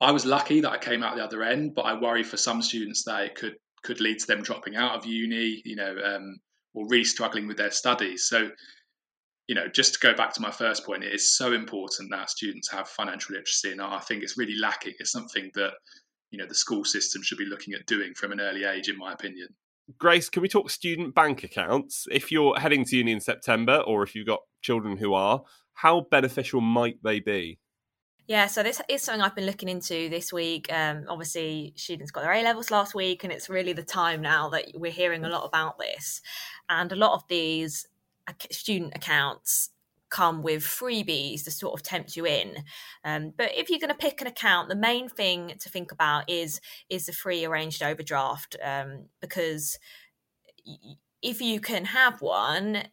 [0.00, 2.62] I was lucky that I came out the other end, but I worry for some
[2.62, 6.36] students that it could could lead to them dropping out of uni, you know, um,
[6.74, 8.26] or really struggling with their studies.
[8.26, 8.50] So,
[9.46, 12.30] you know, just to go back to my first point, it is so important that
[12.30, 14.94] students have financial literacy, and I think it's really lacking.
[14.98, 15.72] It's something that
[16.30, 18.98] you know the school system should be looking at doing from an early age, in
[18.98, 19.48] my opinion.
[19.98, 22.06] Grace, can we talk student bank accounts?
[22.10, 25.42] If you're heading to uni in September, or if you've got children who are,
[25.74, 27.58] how beneficial might they be?
[28.26, 30.66] Yeah, so this is something I've been looking into this week.
[30.72, 34.48] Um, obviously, students got their A levels last week, and it's really the time now
[34.48, 36.20] that we're hearing a lot about this.
[36.68, 37.86] And a lot of these
[38.50, 39.70] student accounts
[40.10, 42.64] come with freebies to sort of tempt you in.
[43.04, 46.28] Um, but if you're going to pick an account, the main thing to think about
[46.28, 49.78] is is the free arranged overdraft um, because
[51.22, 52.84] if you can have one.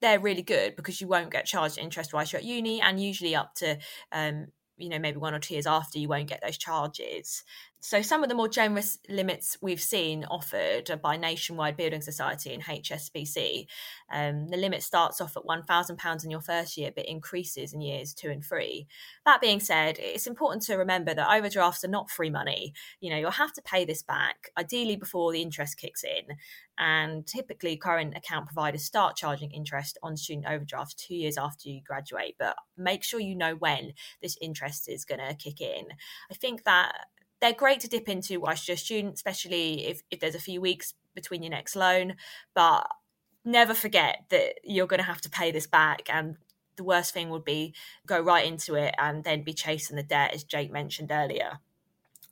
[0.00, 3.34] They're really good because you won't get charged interest whilst you're at uni, and usually
[3.34, 3.78] up to
[4.12, 4.46] um,
[4.78, 7.42] you know maybe one or two years after you won't get those charges
[7.80, 12.62] so some of the more generous limits we've seen offered by nationwide building society and
[12.62, 13.66] hsbc
[14.12, 18.14] um, the limit starts off at £1000 in your first year but increases in years
[18.14, 18.86] two and three
[19.24, 23.16] that being said it's important to remember that overdrafts are not free money you know
[23.16, 26.36] you'll have to pay this back ideally before the interest kicks in
[26.78, 31.80] and typically, current account providers start charging interest on student overdrafts two years after you
[31.84, 32.36] graduate.
[32.38, 35.86] But make sure you know when this interest is going to kick in.
[36.30, 37.06] I think that
[37.40, 40.60] they're great to dip into whilst you're a student, especially if, if there's a few
[40.60, 42.14] weeks between your next loan.
[42.54, 42.86] But
[43.44, 46.08] never forget that you're going to have to pay this back.
[46.12, 46.36] And
[46.76, 47.74] the worst thing would be
[48.06, 51.58] go right into it and then be chasing the debt, as Jake mentioned earlier.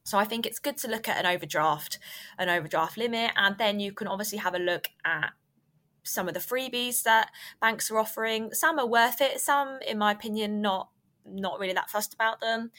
[0.05, 1.99] So I think it's good to look at an overdraft,
[2.39, 5.31] an overdraft limit, and then you can obviously have a look at
[6.05, 8.55] some of the freebies that banks are offering.
[8.55, 9.41] Some are worth it.
[9.41, 10.91] Some, in my opinion, not
[11.29, 12.71] not really that fussed about them.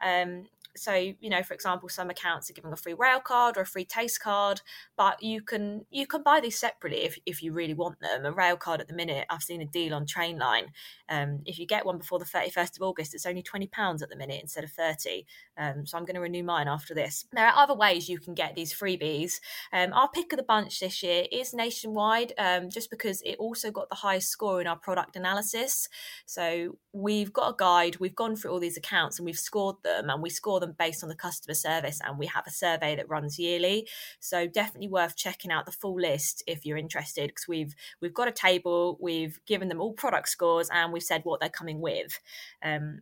[0.00, 0.46] Um,
[0.76, 3.66] so you know for example some accounts are giving a free rail card or a
[3.66, 4.60] free taste card
[4.96, 8.24] but you can you can buy these separately if, if you really want them.
[8.24, 10.66] A rail card at the minute i've seen a deal on trainline.
[11.08, 14.08] Um, if you get one before the 31st of august it's only 20 pounds at
[14.08, 15.26] the minute instead of 30
[15.58, 17.26] um, so i'm going to renew mine after this.
[17.32, 19.40] There are other ways you can get these freebies.
[19.72, 23.70] Um, our pick of the bunch this year is nationwide um, just because it also
[23.70, 25.88] got the highest score in our product analysis.
[26.24, 30.08] So we've got a guide we've gone through all these accounts and we've scored them
[30.08, 33.08] and we score them based on the customer service and we have a survey that
[33.08, 33.88] runs yearly.
[34.20, 38.28] So definitely worth checking out the full list if you're interested because we've we've got
[38.28, 42.18] a table we've given them all product scores and we've said what they're coming with.
[42.62, 43.00] Um,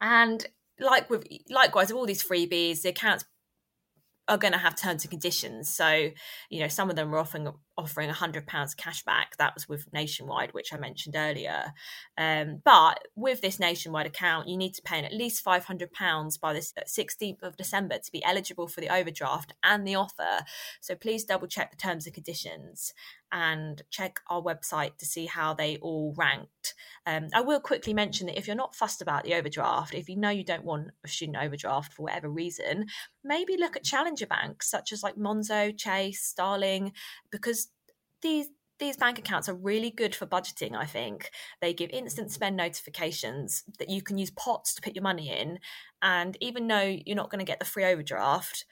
[0.00, 0.46] and
[0.80, 3.24] like with likewise with all these freebies the accounts
[4.32, 5.68] are going to have terms and conditions.
[5.68, 6.08] So,
[6.48, 9.36] you know, some of them are offering offering hundred pounds cash back.
[9.36, 11.72] That was with Nationwide, which I mentioned earlier.
[12.16, 15.92] Um, but with this Nationwide account, you need to pay in at least five hundred
[15.92, 20.44] pounds by the sixteenth of December to be eligible for the overdraft and the offer.
[20.80, 22.94] So please double check the terms and conditions
[23.32, 26.74] and check our website to see how they all ranked.
[27.06, 30.16] Um, I will quickly mention that if you're not fussed about the overdraft, if you
[30.16, 32.86] know you don't want a student overdraft for whatever reason,
[33.24, 36.92] maybe look at challenger banks such as like Monzo, Chase, Starling,
[37.30, 37.68] because
[38.20, 42.56] these these bank accounts are really good for budgeting i think they give instant spend
[42.56, 45.58] notifications that you can use pots to put your money in
[46.00, 48.64] and even though you're not going to get the free overdraft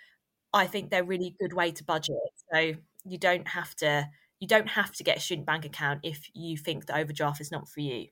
[0.52, 2.16] i think they're really good way to budget
[2.52, 2.72] so
[3.04, 4.04] you don't have to
[4.40, 7.50] you don't have to get a student bank account if you think the overdraft is
[7.50, 8.06] not for you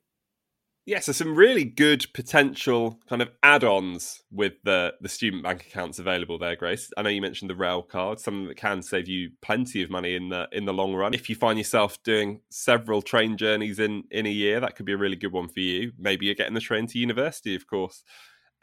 [0.89, 5.99] yeah, so some really good potential kind of add-ons with the the student bank accounts
[5.99, 6.89] available there, Grace.
[6.97, 10.15] I know you mentioned the rail card, something that can save you plenty of money
[10.15, 11.13] in the in the long run.
[11.13, 14.93] If you find yourself doing several train journeys in in a year, that could be
[14.93, 15.91] a really good one for you.
[15.99, 18.03] Maybe you're getting the train to university, of course.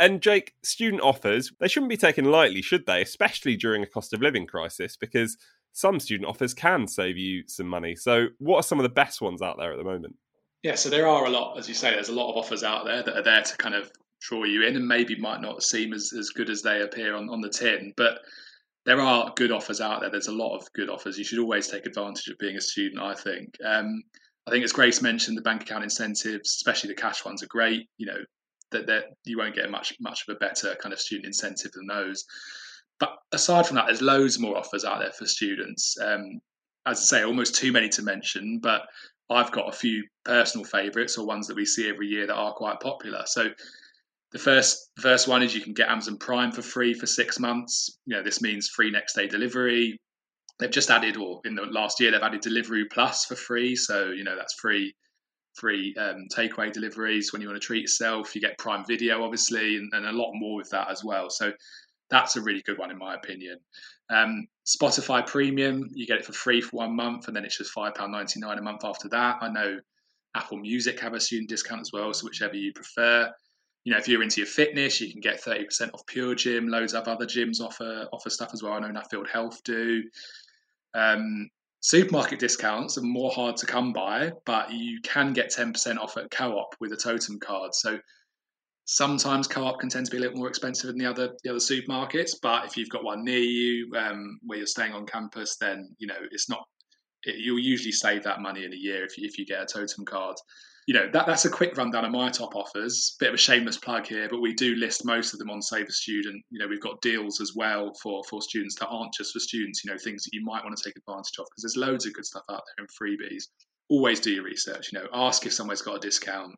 [0.00, 3.02] And Jake, student offers, they shouldn't be taken lightly, should they?
[3.02, 5.38] Especially during a cost of living crisis, because
[5.76, 7.94] some student offers can save you some money.
[7.94, 10.16] So, what are some of the best ones out there at the moment?
[10.62, 12.86] Yeah, so there are a lot, as you say, there's a lot of offers out
[12.86, 15.92] there that are there to kind of draw you in and maybe might not seem
[15.92, 17.92] as, as good as they appear on, on the tin.
[17.94, 18.20] But
[18.86, 20.08] there are good offers out there.
[20.08, 21.18] There's a lot of good offers.
[21.18, 23.54] You should always take advantage of being a student, I think.
[23.62, 24.02] Um,
[24.46, 27.86] I think, as Grace mentioned, the bank account incentives, especially the cash ones, are great.
[27.98, 28.24] You know,
[28.70, 31.86] that, that you won't get much much of a better kind of student incentive than
[31.86, 32.24] those.
[32.98, 35.96] But aside from that, there's loads more offers out there for students.
[36.00, 36.40] Um,
[36.87, 38.82] as I say, almost too many to mention, but
[39.28, 42.54] I've got a few personal favourites or ones that we see every year that are
[42.54, 43.22] quite popular.
[43.26, 43.48] So
[44.32, 47.98] the first first one is you can get Amazon Prime for free for six months.
[48.06, 49.98] You know, this means free next day delivery.
[50.59, 53.76] They've just added, or in the last year, they've added Delivery Plus for free.
[53.76, 54.94] So you know that's free
[55.54, 58.35] free um, takeaway deliveries when you want to treat yourself.
[58.35, 61.30] You get Prime Video, obviously, and, and a lot more with that as well.
[61.30, 61.52] So
[62.11, 63.59] that's a really good one in my opinion.
[64.11, 67.73] Um, Spotify Premium, you get it for free for one month, and then it's just
[67.73, 69.38] five pound ninety nine a month after that.
[69.40, 69.79] I know
[70.35, 73.31] Apple Music have a student discount as well, so whichever you prefer.
[73.85, 76.69] You know, if you're into your fitness, you can get thirty percent off Pure Gym.
[76.69, 78.75] Loads of other gyms offer offer stuff as well.
[78.75, 80.03] I know Nuffield Health do.
[80.95, 81.49] Um,
[81.81, 86.16] supermarket discounts are more hard to come by, but you can get ten percent off
[86.16, 87.75] at Co-op with a TOTUM card.
[87.75, 87.99] So
[88.88, 91.59] Sometimes co-op can tend to be a little more expensive than the other the other
[91.59, 95.88] supermarkets, but if you've got one near you um, where you're staying on campus, then
[95.99, 96.62] you know it's not.
[97.25, 99.66] It, you'll usually save that money in a year if you, if you get a
[99.66, 100.37] TOTUM card.
[100.87, 103.16] You know that that's a quick rundown of my top offers.
[103.18, 105.88] Bit of a shameless plug here, but we do list most of them on Save
[105.88, 106.44] the Student.
[106.51, 109.85] You know we've got deals as well for for students that aren't just for students.
[109.85, 112.12] You know things that you might want to take advantage of because there's loads of
[112.12, 113.46] good stuff out there in freebies.
[113.88, 114.92] Always do your research.
[114.92, 116.55] You know ask if somewhere's got a discount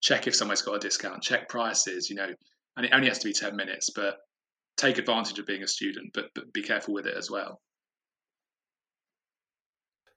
[0.00, 2.28] check if somewhere's got a discount, check prices, you know,
[2.76, 4.16] and it only has to be 10 minutes, but
[4.76, 7.60] take advantage of being a student, but, but be careful with it as well.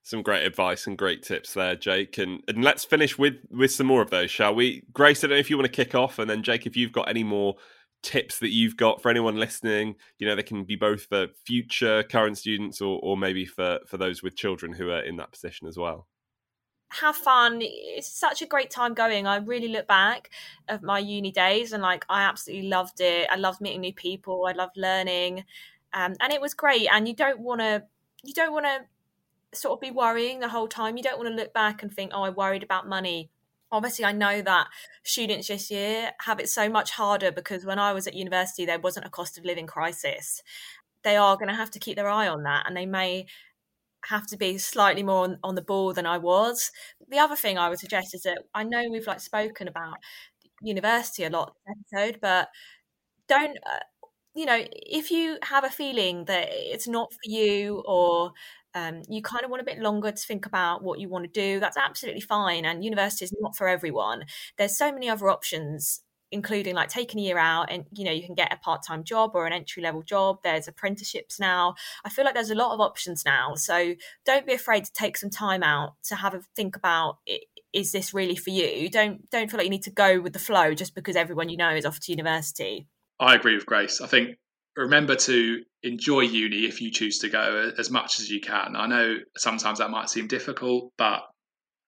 [0.03, 2.17] Some great advice and great tips there, Jake.
[2.17, 4.83] And, and let's finish with with some more of those, shall we?
[4.91, 6.91] Grace, I don't know if you want to kick off, and then Jake, if you've
[6.91, 7.55] got any more
[8.01, 12.01] tips that you've got for anyone listening, you know, they can be both for future
[12.01, 15.67] current students or, or maybe for, for those with children who are in that position
[15.67, 16.07] as well
[16.99, 17.59] have fun.
[17.61, 19.25] It's such a great time going.
[19.25, 20.29] I really look back
[20.67, 23.27] of my uni days and like I absolutely loved it.
[23.31, 24.45] I loved meeting new people.
[24.45, 25.45] I loved learning,
[25.93, 26.87] um, and it was great.
[26.91, 27.83] And you don't want to,
[28.23, 30.97] you don't want to sort of be worrying the whole time.
[30.97, 33.29] You don't want to look back and think, oh, I worried about money.
[33.71, 34.67] Obviously, I know that
[35.03, 38.79] students this year have it so much harder because when I was at university, there
[38.79, 40.43] wasn't a cost of living crisis.
[41.03, 43.27] They are going to have to keep their eye on that, and they may
[44.09, 46.71] have to be slightly more on, on the ball than I was.
[47.09, 49.97] The other thing I would suggest is that I know we've like spoken about
[50.61, 52.49] university a lot episode, but
[53.27, 53.79] don't uh,
[54.35, 58.31] you know if you have a feeling that it's not for you or
[58.73, 61.31] um, you kind of want a bit longer to think about what you want to
[61.41, 64.23] do that's absolutely fine and university is not for everyone
[64.57, 66.01] there's so many other options
[66.31, 69.31] including like taking a year out and you know you can get a part-time job
[69.33, 70.39] or an entry level job.
[70.43, 71.75] There's apprenticeships now.
[72.05, 73.55] I feel like there's a lot of options now.
[73.55, 77.43] So don't be afraid to take some time out to have a think about it,
[77.73, 78.89] is this really for you?
[78.89, 81.57] Don't don't feel like you need to go with the flow just because everyone you
[81.57, 82.87] know is off to university.
[83.19, 84.01] I agree with grace.
[84.01, 84.37] I think
[84.75, 88.75] remember to enjoy uni if you choose to go as much as you can.
[88.75, 91.23] I know sometimes that might seem difficult but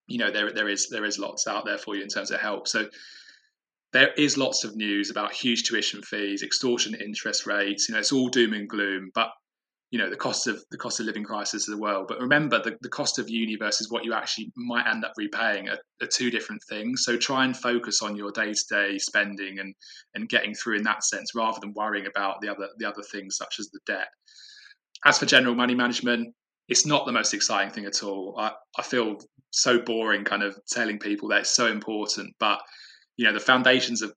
[0.07, 2.39] you know there there is there is lots out there for you in terms of
[2.39, 2.67] help.
[2.67, 2.87] So
[3.93, 7.87] there is lots of news about huge tuition fees, extortion interest rates.
[7.87, 9.11] You know, it's all doom and gloom.
[9.13, 9.29] But
[9.91, 12.03] you know, the cost of the cost of living crisis as well.
[12.07, 15.69] But remember, the, the cost of uni versus what you actually might end up repaying
[15.69, 17.03] are, are two different things.
[17.05, 19.75] So try and focus on your day to day spending and
[20.15, 23.37] and getting through in that sense, rather than worrying about the other the other things
[23.37, 24.07] such as the debt.
[25.05, 26.33] As for general money management,
[26.67, 28.35] it's not the most exciting thing at all.
[28.39, 29.17] I, I feel
[29.51, 32.59] so boring kind of telling people that it's so important, but
[33.17, 34.13] you know the foundations of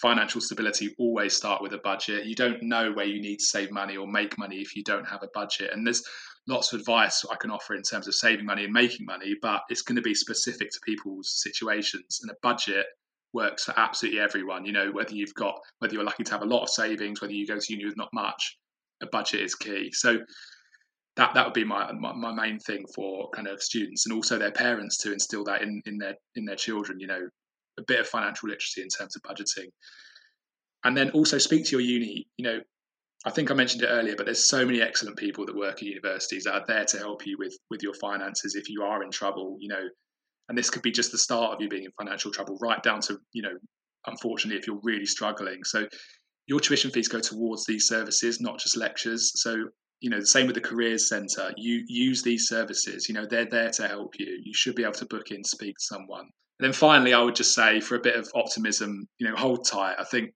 [0.00, 2.26] financial stability always start with a budget.
[2.26, 5.08] You don't know where you need to save money or make money if you don't
[5.08, 5.72] have a budget.
[5.72, 6.02] And there's
[6.46, 9.60] lots of advice i can offer in terms of saving money and making money but
[9.68, 12.20] it's going to be specific to people's situations.
[12.22, 12.86] And a budget
[13.32, 14.64] works for absolutely everyone.
[14.64, 17.34] You know whether you've got whether you're lucky to have a lot of savings whether
[17.34, 18.56] you go to uni with not much
[19.02, 19.90] a budget is key.
[19.92, 20.18] So
[21.16, 24.38] that that would be my, my, my main thing for kind of students and also
[24.38, 27.28] their parents to instill that in in their in their children you know
[27.78, 29.68] a bit of financial literacy in terms of budgeting.
[30.84, 32.26] And then also speak to your uni.
[32.36, 32.60] You know,
[33.24, 35.82] I think I mentioned it earlier, but there's so many excellent people that work at
[35.82, 39.10] universities that are there to help you with with your finances if you are in
[39.10, 39.56] trouble.
[39.60, 39.88] You know,
[40.48, 43.00] and this could be just the start of you being in financial trouble, right down
[43.02, 43.56] to you know,
[44.06, 45.64] unfortunately, if you're really struggling.
[45.64, 45.86] So
[46.46, 49.32] your tuition fees go towards these services, not just lectures.
[49.42, 49.64] So
[50.00, 51.52] you know, the same with the careers centre.
[51.56, 53.08] You use these services.
[53.08, 54.38] You know, they're there to help you.
[54.42, 56.28] You should be able to book in, speak to someone.
[56.58, 59.64] And then finally, I would just say for a bit of optimism, you know, hold
[59.64, 59.94] tight.
[59.98, 60.32] I think,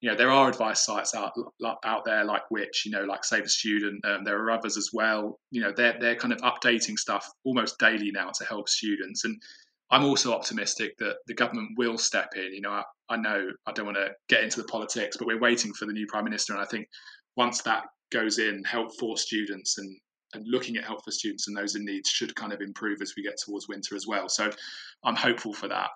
[0.00, 1.32] you know, there are advice sites out
[1.84, 4.04] out there like Which, you know, like Save the Student.
[4.04, 5.38] Um, there are others as well.
[5.50, 9.24] You know, they're they're kind of updating stuff almost daily now to help students.
[9.24, 9.40] And
[9.90, 12.54] I'm also optimistic that the government will step in.
[12.54, 15.40] You know, I, I know I don't want to get into the politics, but we're
[15.40, 16.86] waiting for the new prime minister, and I think
[17.36, 19.96] once that goes in, help for students and
[20.34, 23.14] and looking at help for students and those in need should kind of improve as
[23.16, 24.28] we get towards winter as well.
[24.28, 24.50] So
[25.04, 25.90] I'm hopeful for that.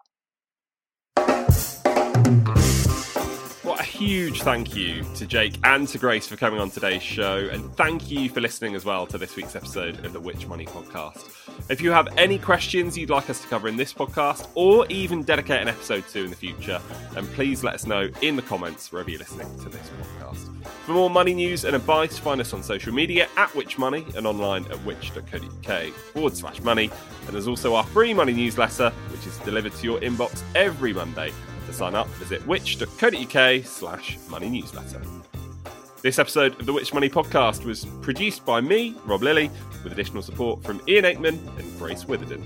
[3.94, 7.48] Huge thank you to Jake and to Grace for coming on today's show.
[7.52, 10.66] And thank you for listening as well to this week's episode of the Which Money
[10.66, 11.30] podcast.
[11.70, 15.22] If you have any questions you'd like us to cover in this podcast or even
[15.22, 16.80] dedicate an episode to in the future,
[17.12, 19.88] then please let us know in the comments wherever you're listening to this
[20.18, 20.50] podcast.
[20.86, 24.26] For more money news and advice, find us on social media at Which Money and
[24.26, 26.90] online at which.co.uk forward slash money.
[27.26, 31.32] And there's also our free money newsletter, which is delivered to your inbox every Monday
[31.74, 35.00] sign up, visit which.co.uk slash money newsletter.
[36.02, 39.50] This episode of the Which Money podcast was produced by me, Rob Lilly,
[39.82, 42.44] with additional support from Ian Aikman and Grace Witherden.